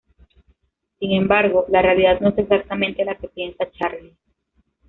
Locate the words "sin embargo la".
0.97-1.83